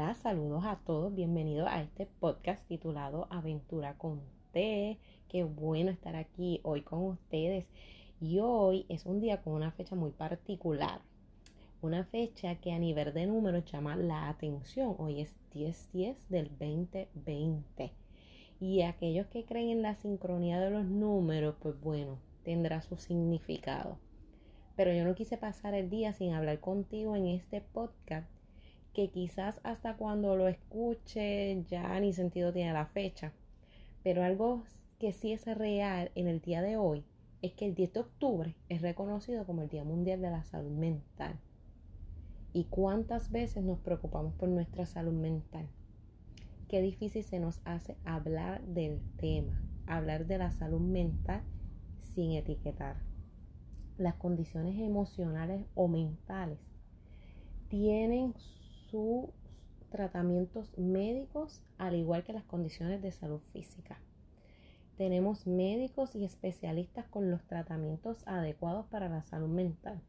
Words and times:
Hola, 0.00 0.14
saludos 0.14 0.64
a 0.64 0.76
todos, 0.86 1.12
bienvenidos 1.12 1.66
a 1.68 1.82
este 1.82 2.06
podcast 2.06 2.64
titulado 2.68 3.26
Aventura 3.30 3.98
con 3.98 4.20
Té. 4.52 4.96
Qué 5.28 5.42
bueno 5.42 5.90
estar 5.90 6.14
aquí 6.14 6.60
hoy 6.62 6.82
con 6.82 7.00
ustedes. 7.02 7.68
Y 8.20 8.38
hoy 8.38 8.86
es 8.88 9.06
un 9.06 9.18
día 9.20 9.42
con 9.42 9.54
una 9.54 9.72
fecha 9.72 9.96
muy 9.96 10.12
particular. 10.12 11.00
Una 11.82 12.04
fecha 12.04 12.54
que 12.60 12.70
a 12.70 12.78
nivel 12.78 13.12
de 13.12 13.26
números 13.26 13.64
llama 13.64 13.96
la 13.96 14.28
atención. 14.28 14.94
Hoy 14.98 15.20
es 15.20 15.36
10-10 15.52 16.14
del 16.28 16.50
2020. 16.50 17.92
Y 18.60 18.82
aquellos 18.82 19.26
que 19.26 19.46
creen 19.46 19.70
en 19.70 19.82
la 19.82 19.96
sincronía 19.96 20.60
de 20.60 20.70
los 20.70 20.84
números, 20.84 21.56
pues 21.58 21.74
bueno, 21.80 22.20
tendrá 22.44 22.82
su 22.82 22.96
significado. 22.98 23.98
Pero 24.76 24.92
yo 24.92 25.04
no 25.04 25.16
quise 25.16 25.38
pasar 25.38 25.74
el 25.74 25.90
día 25.90 26.12
sin 26.12 26.34
hablar 26.34 26.60
contigo 26.60 27.16
en 27.16 27.26
este 27.26 27.60
podcast 27.60 28.37
que 28.98 29.10
quizás 29.10 29.60
hasta 29.62 29.96
cuando 29.96 30.34
lo 30.34 30.48
escuche 30.48 31.62
ya 31.70 32.00
ni 32.00 32.12
sentido 32.12 32.52
tiene 32.52 32.72
la 32.72 32.86
fecha. 32.86 33.32
Pero 34.02 34.24
algo 34.24 34.64
que 34.98 35.12
sí 35.12 35.30
es 35.30 35.44
real 35.46 36.10
en 36.16 36.26
el 36.26 36.40
día 36.40 36.62
de 36.62 36.76
hoy 36.76 37.04
es 37.40 37.52
que 37.52 37.66
el 37.66 37.76
10 37.76 37.92
de 37.92 38.00
octubre 38.00 38.56
es 38.68 38.82
reconocido 38.82 39.46
como 39.46 39.62
el 39.62 39.68
Día 39.68 39.84
Mundial 39.84 40.20
de 40.20 40.32
la 40.32 40.42
Salud 40.42 40.72
Mental. 40.72 41.38
¿Y 42.52 42.64
cuántas 42.64 43.30
veces 43.30 43.62
nos 43.62 43.78
preocupamos 43.78 44.34
por 44.34 44.48
nuestra 44.48 44.84
salud 44.84 45.12
mental? 45.12 45.68
Qué 46.66 46.82
difícil 46.82 47.22
se 47.22 47.38
nos 47.38 47.60
hace 47.64 47.96
hablar 48.04 48.62
del 48.62 49.00
tema, 49.16 49.62
hablar 49.86 50.26
de 50.26 50.38
la 50.38 50.50
salud 50.50 50.80
mental 50.80 51.42
sin 52.16 52.32
etiquetar. 52.32 52.96
Las 53.96 54.14
condiciones 54.14 54.76
emocionales 54.80 55.66
o 55.76 55.86
mentales 55.86 56.58
tienen 57.68 58.34
sus 58.90 59.30
tratamientos 59.90 60.76
médicos, 60.78 61.62
al 61.78 61.94
igual 61.94 62.24
que 62.24 62.32
las 62.32 62.44
condiciones 62.44 63.02
de 63.02 63.12
salud 63.12 63.40
física. 63.52 63.98
Tenemos 64.96 65.46
médicos 65.46 66.14
y 66.16 66.24
especialistas 66.24 67.06
con 67.06 67.30
los 67.30 67.42
tratamientos 67.46 68.26
adecuados 68.26 68.86
para 68.86 69.08
la 69.08 69.22
salud 69.22 69.48
mental, 69.48 70.00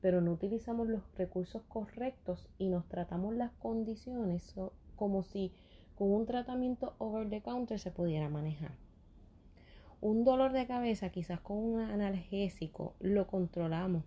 pero 0.00 0.20
no 0.20 0.32
utilizamos 0.32 0.88
los 0.88 1.02
recursos 1.16 1.62
correctos 1.68 2.48
y 2.58 2.68
nos 2.68 2.88
tratamos 2.88 3.34
las 3.34 3.52
condiciones 3.52 4.54
como 4.96 5.22
si 5.22 5.52
con 5.94 6.10
un 6.12 6.26
tratamiento 6.26 6.94
over 6.98 7.28
the 7.28 7.42
counter 7.42 7.78
se 7.78 7.90
pudiera 7.90 8.28
manejar. 8.28 8.72
Un 10.00 10.24
dolor 10.24 10.52
de 10.52 10.66
cabeza, 10.66 11.10
quizás 11.10 11.40
con 11.40 11.58
un 11.58 11.80
analgésico, 11.80 12.94
lo 12.98 13.28
controlamos, 13.28 14.04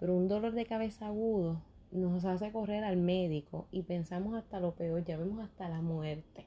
pero 0.00 0.16
un 0.16 0.26
dolor 0.26 0.52
de 0.52 0.66
cabeza 0.66 1.06
agudo 1.06 1.62
nos 1.92 2.24
hace 2.24 2.50
correr 2.50 2.84
al 2.84 2.96
médico 2.96 3.66
y 3.70 3.82
pensamos 3.82 4.34
hasta 4.34 4.60
lo 4.60 4.74
peor, 4.74 5.04
ya 5.04 5.16
vemos 5.16 5.40
hasta 5.40 5.68
la 5.68 5.82
muerte. 5.82 6.46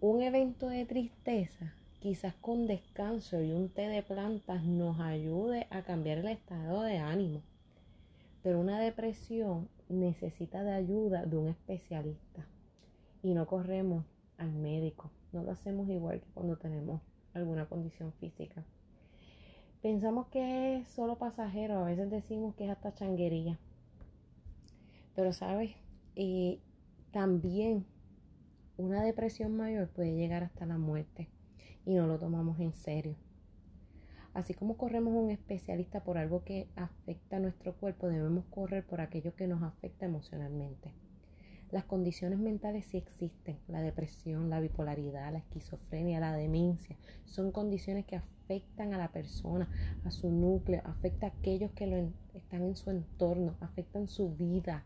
Un 0.00 0.22
evento 0.22 0.68
de 0.68 0.86
tristeza, 0.86 1.74
quizás 2.00 2.34
con 2.34 2.66
descanso 2.66 3.42
y 3.42 3.52
un 3.52 3.68
té 3.68 3.88
de 3.88 4.02
plantas 4.02 4.64
nos 4.64 4.98
ayude 4.98 5.66
a 5.70 5.82
cambiar 5.82 6.18
el 6.18 6.28
estado 6.28 6.82
de 6.82 6.98
ánimo. 6.98 7.42
Pero 8.42 8.60
una 8.60 8.80
depresión 8.80 9.68
necesita 9.90 10.62
de 10.64 10.72
ayuda 10.72 11.26
de 11.26 11.36
un 11.36 11.48
especialista 11.48 12.46
y 13.22 13.34
no 13.34 13.46
corremos 13.46 14.06
al 14.38 14.52
médico. 14.52 15.10
No 15.32 15.42
lo 15.42 15.50
hacemos 15.50 15.88
igual 15.90 16.20
que 16.20 16.30
cuando 16.32 16.56
tenemos 16.56 17.02
alguna 17.34 17.66
condición 17.66 18.12
física. 18.14 18.64
Pensamos 19.82 20.26
que 20.26 20.76
es 20.76 20.88
solo 20.88 21.16
pasajero, 21.16 21.78
a 21.78 21.84
veces 21.84 22.10
decimos 22.10 22.54
que 22.54 22.64
es 22.64 22.70
hasta 22.70 22.94
changuería. 22.94 23.58
Pero 25.14 25.32
sabes, 25.32 25.74
también 27.12 27.86
una 28.76 29.02
depresión 29.02 29.56
mayor 29.56 29.88
puede 29.88 30.14
llegar 30.14 30.42
hasta 30.42 30.66
la 30.66 30.76
muerte 30.76 31.28
y 31.86 31.94
no 31.94 32.06
lo 32.06 32.18
tomamos 32.18 32.60
en 32.60 32.74
serio. 32.74 33.16
Así 34.34 34.52
como 34.54 34.76
corremos 34.76 35.14
un 35.14 35.30
especialista 35.30 36.04
por 36.04 36.18
algo 36.18 36.44
que 36.44 36.68
afecta 36.76 37.36
a 37.36 37.40
nuestro 37.40 37.74
cuerpo, 37.74 38.06
debemos 38.06 38.44
correr 38.50 38.86
por 38.86 39.00
aquello 39.00 39.34
que 39.34 39.48
nos 39.48 39.62
afecta 39.62 40.04
emocionalmente. 40.06 40.92
Las 41.70 41.84
condiciones 41.84 42.40
mentales 42.40 42.86
sí 42.86 42.96
existen, 42.96 43.56
la 43.68 43.80
depresión, 43.80 44.50
la 44.50 44.58
bipolaridad, 44.58 45.32
la 45.32 45.38
esquizofrenia, 45.38 46.18
la 46.18 46.34
demencia, 46.34 46.96
son 47.26 47.52
condiciones 47.52 48.06
que 48.06 48.16
afectan 48.16 48.92
a 48.92 48.98
la 48.98 49.12
persona, 49.12 49.68
a 50.04 50.10
su 50.10 50.32
núcleo, 50.32 50.82
afecta 50.84 51.26
a 51.26 51.30
aquellos 51.30 51.70
que 51.70 51.86
lo 51.86 51.96
están 52.34 52.62
en 52.62 52.74
su 52.74 52.90
entorno, 52.90 53.54
afectan 53.60 54.08
su 54.08 54.34
vida. 54.34 54.84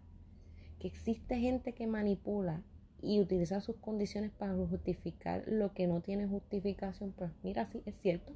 Que 0.78 0.88
existe 0.88 1.38
gente 1.38 1.72
que 1.72 1.86
manipula 1.86 2.62
y 3.00 3.18
utiliza 3.18 3.62
sus 3.62 3.76
condiciones 3.76 4.30
para 4.30 4.54
justificar 4.54 5.44
lo 5.46 5.72
que 5.72 5.86
no 5.86 6.02
tiene 6.02 6.26
justificación, 6.26 7.12
pues 7.12 7.30
mira, 7.42 7.64
sí, 7.64 7.82
es 7.86 7.98
cierto. 8.00 8.34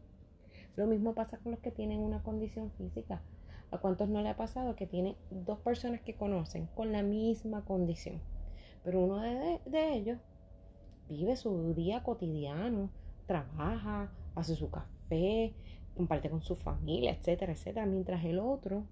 Lo 0.77 0.87
mismo 0.87 1.15
pasa 1.15 1.37
con 1.37 1.53
los 1.53 1.61
que 1.61 1.71
tienen 1.71 2.01
una 2.01 2.23
condición 2.23 2.71
física. 2.71 3.21
¿A 3.71 3.77
cuántos 3.77 4.09
no 4.09 4.23
le 4.23 4.31
ha 4.31 4.37
pasado 4.39 4.75
que 4.75 4.87
tienen 4.87 5.17
dos 5.31 5.59
personas 5.59 6.01
que 6.01 6.15
conocen 6.15 6.67
con 6.75 6.93
la 6.93 7.03
misma 7.03 7.67
condición? 7.67 8.23
Pero 8.89 9.05
uno 9.05 9.19
de, 9.21 9.61
ellos 9.93 10.19
vive 11.11 11.37
su 11.37 11.75
día 11.75 12.03
cotidiano, 12.03 12.89
trabaja, 13.27 14.11
hace 14.35 14.57
su 14.57 14.71
café, 14.71 15.53
comparte 15.95 16.31
con 16.31 16.41
su 16.41 16.57
familia, 16.57 17.13
etcétera, 17.13 17.53
etcétera, 17.53 17.85
mientras 17.85 18.25
el 18.25 18.39
otro 18.39 18.87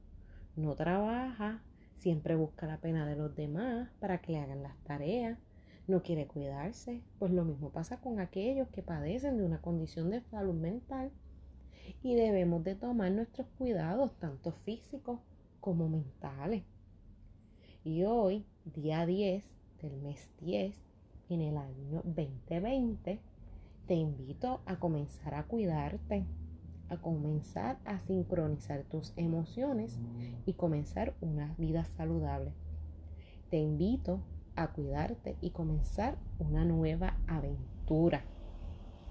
no 0.55 0.75
trabaja, 0.75 1.63
siempre 1.95 2.35
busca 2.35 2.67
la 2.67 2.77
pena 2.77 3.07
de 3.07 3.17
los 3.17 3.35
demás 3.35 3.89
para 3.99 4.21
que 4.21 4.33
le 4.33 4.41
hagan 4.41 4.63
las 4.63 4.77
tareas, 4.85 5.39
no 5.87 6.03
quiere 6.03 6.27
cuidarse. 6.27 7.01
Pues 7.19 7.33
lo 7.33 7.47
mismo 7.47 7.71
pasa 7.71 7.99
con 7.99 8.21
aquellos 8.21 8.69
que 8.69 8.83
padecen 8.83 9.39
de 9.39 9.45
una 9.45 9.63
condición 9.63 10.11
de 10.11 10.21
salud 10.21 10.57
mental 10.57 11.11
y 12.03 12.17
debemos 12.17 12.63
de 12.65 12.75
tomar 12.75 13.13
nuestros 13.13 13.47
cuidados, 13.57 14.13
tanto 14.19 14.53
físicos 14.53 15.21
como 15.59 15.89
mentales. 15.89 16.65
Y 17.83 18.05
hoy, 18.05 18.45
día 18.67 19.07
10, 19.07 19.57
del 19.83 19.97
mes 20.03 20.31
10 20.41 20.83
en 21.29 21.41
el 21.41 21.57
año 21.57 22.03
2020, 22.05 23.21
te 23.87 23.95
invito 23.95 24.61
a 24.67 24.79
comenzar 24.79 25.35
a 25.35 25.45
cuidarte, 25.45 26.25
a 26.89 26.97
comenzar 26.97 27.79
a 27.85 27.99
sincronizar 28.01 28.85
tus 28.85 29.13
emociones 29.17 29.99
y 30.45 30.55
comenzar 30.55 31.15
una 31.21 31.55
vida 31.59 31.85
saludable. 31.85 32.53
Te 33.51 33.59
invito 33.59 34.21
a 34.55 34.73
cuidarte 34.73 35.37
y 35.41 35.51
comenzar 35.51 36.17
una 36.39 36.65
nueva 36.65 37.19
aventura. 37.27 38.25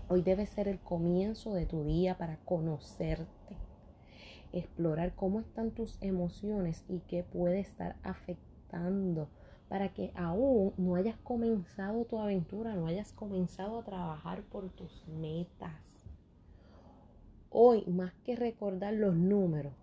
Hoy 0.07 0.21
debe 0.21 0.45
ser 0.45 0.67
el 0.67 0.79
comienzo 0.79 1.53
de 1.53 1.65
tu 1.65 1.83
día 1.83 2.17
para 2.17 2.37
conocerte, 2.45 3.57
explorar 4.51 5.15
cómo 5.15 5.39
están 5.39 5.71
tus 5.71 5.97
emociones 6.01 6.83
y 6.87 6.99
qué 7.01 7.23
puede 7.23 7.59
estar 7.59 7.97
afectando 8.03 9.29
para 9.67 9.93
que 9.93 10.11
aún 10.15 10.73
no 10.77 10.95
hayas 10.95 11.17
comenzado 11.17 12.05
tu 12.05 12.19
aventura, 12.19 12.75
no 12.75 12.87
hayas 12.87 13.11
comenzado 13.13 13.79
a 13.79 13.83
trabajar 13.83 14.43
por 14.43 14.69
tus 14.69 15.07
metas. 15.07 16.05
Hoy, 17.49 17.85
más 17.87 18.13
que 18.23 18.35
recordar 18.35 18.93
los 18.93 19.15
números, 19.15 19.73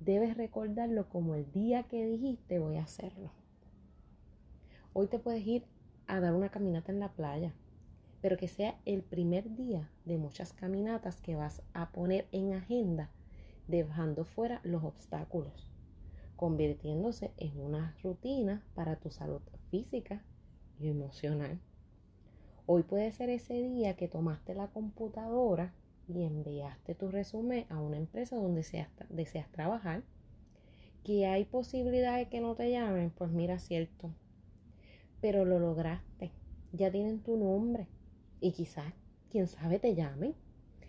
debes 0.00 0.36
recordarlo 0.36 1.08
como 1.08 1.34
el 1.34 1.50
día 1.52 1.84
que 1.84 2.06
dijiste 2.06 2.58
voy 2.58 2.76
a 2.76 2.82
hacerlo. 2.82 3.30
Hoy 4.92 5.06
te 5.06 5.18
puedes 5.18 5.46
ir 5.46 5.64
a 6.06 6.20
dar 6.20 6.34
una 6.34 6.48
caminata 6.48 6.90
en 6.90 7.00
la 7.00 7.12
playa, 7.12 7.54
pero 8.20 8.36
que 8.36 8.48
sea 8.48 8.76
el 8.86 9.02
primer 9.02 9.54
día 9.54 9.88
de 10.04 10.18
muchas 10.18 10.52
caminatas 10.52 11.20
que 11.20 11.36
vas 11.36 11.62
a 11.74 11.90
poner 11.92 12.26
en 12.32 12.54
agenda, 12.54 13.10
dejando 13.68 14.24
fuera 14.24 14.60
los 14.64 14.82
obstáculos 14.82 15.70
convirtiéndose 16.40 17.32
en 17.36 17.60
una 17.60 17.94
rutina 18.02 18.64
para 18.74 18.96
tu 18.96 19.10
salud 19.10 19.42
física 19.70 20.24
y 20.78 20.88
emocional. 20.88 21.60
Hoy 22.64 22.82
puede 22.82 23.12
ser 23.12 23.28
ese 23.28 23.60
día 23.62 23.94
que 23.94 24.08
tomaste 24.08 24.54
la 24.54 24.68
computadora 24.68 25.74
y 26.08 26.22
enviaste 26.22 26.94
tu 26.94 27.10
resumen 27.10 27.66
a 27.68 27.78
una 27.78 27.98
empresa 27.98 28.36
donde 28.36 28.64
deseas, 29.10 29.52
trabajar, 29.52 30.02
que 31.04 31.26
hay 31.26 31.44
posibilidad 31.44 32.16
de 32.16 32.30
que 32.30 32.40
no 32.40 32.54
te 32.54 32.70
llamen, 32.70 33.10
pues 33.10 33.30
mira, 33.30 33.58
cierto, 33.58 34.10
pero 35.20 35.44
lo 35.44 35.58
lograste, 35.58 36.32
ya 36.72 36.90
tienen 36.90 37.22
tu 37.22 37.36
nombre. 37.36 37.86
Y 38.40 38.52
quizás, 38.52 38.94
quién 39.28 39.46
sabe, 39.46 39.78
te 39.78 39.94
llamen 39.94 40.34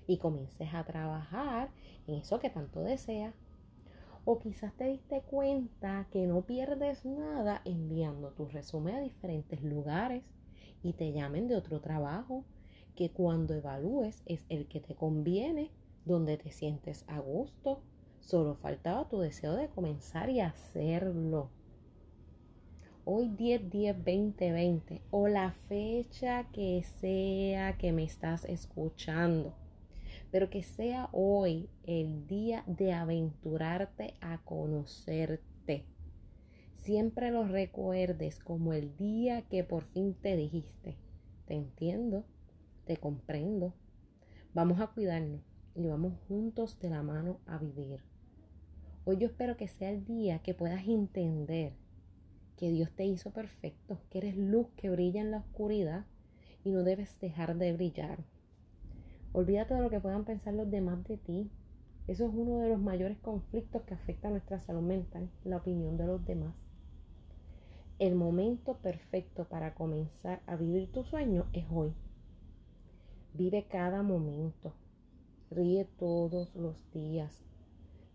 y 0.07 0.17
comiences 0.17 0.73
a 0.73 0.85
trabajar 0.85 1.71
en 2.07 2.15
eso 2.15 2.39
que 2.39 2.49
tanto 2.49 2.83
deseas 2.83 3.33
o 4.25 4.39
quizás 4.39 4.73
te 4.77 4.85
diste 4.85 5.21
cuenta 5.21 6.07
que 6.11 6.27
no 6.27 6.41
pierdes 6.43 7.05
nada 7.05 7.61
enviando 7.65 8.29
tu 8.31 8.47
resumen 8.47 8.95
a 8.95 9.01
diferentes 9.01 9.61
lugares 9.63 10.23
y 10.83 10.93
te 10.93 11.11
llamen 11.11 11.47
de 11.47 11.55
otro 11.55 11.81
trabajo 11.81 12.45
que 12.95 13.11
cuando 13.11 13.53
evalúes 13.53 14.21
es 14.25 14.45
el 14.49 14.67
que 14.67 14.79
te 14.79 14.95
conviene, 14.95 15.71
donde 16.05 16.37
te 16.37 16.51
sientes 16.51 17.05
a 17.07 17.19
gusto. 17.19 17.81
Solo 18.19 18.55
faltaba 18.55 19.07
tu 19.09 19.19
deseo 19.19 19.55
de 19.55 19.69
comenzar 19.69 20.29
y 20.29 20.39
hacerlo. 20.41 21.49
hoy 23.03 23.29
10, 23.29 23.69
10, 23.71 24.03
20, 24.03 24.51
20 24.51 25.01
o 25.09 25.27
la 25.27 25.51
fecha 25.51 26.47
que 26.51 26.83
sea 26.99 27.77
que 27.77 27.91
me 27.91 28.03
estás 28.03 28.45
escuchando. 28.45 29.55
Pero 30.31 30.49
que 30.49 30.63
sea 30.63 31.09
hoy 31.11 31.69
el 31.83 32.25
día 32.27 32.63
de 32.65 32.93
aventurarte 32.93 34.15
a 34.21 34.39
conocerte. 34.43 35.85
Siempre 36.73 37.31
lo 37.31 37.43
recuerdes 37.43 38.39
como 38.39 38.73
el 38.73 38.97
día 38.97 39.43
que 39.43 39.63
por 39.63 39.83
fin 39.83 40.15
te 40.15 40.35
dijiste, 40.35 40.97
te 41.45 41.53
entiendo, 41.53 42.25
te 42.85 42.97
comprendo, 42.97 43.73
vamos 44.53 44.79
a 44.79 44.87
cuidarnos 44.87 45.41
y 45.75 45.85
vamos 45.85 46.13
juntos 46.27 46.79
de 46.79 46.89
la 46.89 47.03
mano 47.03 47.39
a 47.45 47.57
vivir. 47.57 47.99
Hoy 49.03 49.17
yo 49.17 49.27
espero 49.27 49.57
que 49.57 49.67
sea 49.67 49.89
el 49.89 50.05
día 50.05 50.39
que 50.39 50.53
puedas 50.53 50.87
entender 50.87 51.73
que 52.57 52.69
Dios 52.71 52.91
te 52.91 53.05
hizo 53.05 53.31
perfecto, 53.31 53.99
que 54.09 54.19
eres 54.19 54.37
luz 54.37 54.67
que 54.75 54.89
brilla 54.89 55.21
en 55.21 55.31
la 55.31 55.39
oscuridad 55.39 56.05
y 56.63 56.71
no 56.71 56.83
debes 56.83 57.19
dejar 57.19 57.57
de 57.57 57.73
brillar. 57.73 58.23
Olvídate 59.33 59.73
de 59.73 59.81
lo 59.81 59.89
que 59.89 59.99
puedan 59.99 60.25
pensar 60.25 60.53
los 60.53 60.69
demás 60.69 61.03
de 61.05 61.17
ti. 61.17 61.49
Eso 62.07 62.25
es 62.25 62.33
uno 62.33 62.59
de 62.59 62.69
los 62.69 62.79
mayores 62.79 63.17
conflictos 63.19 63.83
que 63.83 63.93
afecta 63.93 64.27
a 64.27 64.31
nuestra 64.31 64.59
salud 64.59 64.81
mental, 64.81 65.29
la 65.43 65.57
opinión 65.57 65.97
de 65.97 66.07
los 66.07 66.25
demás. 66.25 66.55
El 67.99 68.15
momento 68.15 68.77
perfecto 68.77 69.45
para 69.45 69.75
comenzar 69.75 70.41
a 70.47 70.55
vivir 70.55 70.91
tu 70.91 71.03
sueño 71.03 71.45
es 71.53 71.65
hoy. 71.71 71.93
Vive 73.33 73.67
cada 73.69 74.03
momento. 74.03 74.73
Ríe 75.49 75.85
todos 75.97 76.55
los 76.55 76.91
días. 76.91 77.43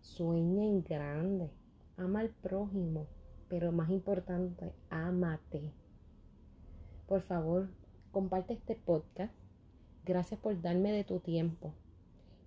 Sueña 0.01 0.63
en 0.63 0.83
grande. 0.83 1.49
Ama 1.95 2.19
al 2.19 2.29
prójimo 2.29 3.07
pero 3.49 3.71
más 3.71 3.89
importante, 3.89 4.73
ámate. 4.89 5.71
Por 7.07 7.21
favor, 7.21 7.69
comparte 8.11 8.53
este 8.53 8.75
podcast. 8.75 9.33
Gracias 10.07 10.39
por 10.39 10.61
darme 10.61 10.93
de 10.93 11.03
tu 11.03 11.19
tiempo. 11.19 11.73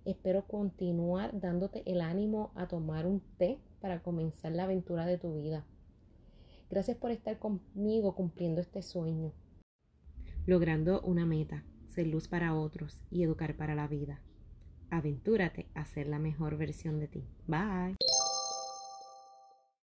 Espero 0.03 0.47
continuar 0.47 1.39
dándote 1.39 1.83
el 1.85 2.01
ánimo 2.01 2.51
a 2.55 2.67
tomar 2.67 3.05
un 3.05 3.21
té 3.37 3.59
para 3.79 4.01
comenzar 4.01 4.51
la 4.51 4.63
aventura 4.63 5.05
de 5.05 5.19
tu 5.19 5.35
vida. 5.35 5.63
Gracias 6.71 6.97
por 6.97 7.11
estar 7.11 7.37
conmigo 7.37 8.15
cumpliendo 8.15 8.61
este 8.61 8.81
sueño. 8.81 9.31
Logrando 10.47 11.01
una 11.01 11.27
meta, 11.27 11.63
ser 11.89 12.07
luz 12.07 12.27
para 12.27 12.55
otros 12.55 13.03
y 13.11 13.21
educar 13.21 13.55
para 13.55 13.75
la 13.75 13.87
vida. 13.87 14.21
Aventúrate 14.89 15.67
a 15.75 15.85
ser 15.85 16.07
la 16.07 16.17
mejor 16.17 16.57
versión 16.57 16.99
de 16.99 17.09
ti. 17.09 17.27
Bye. 17.45 17.95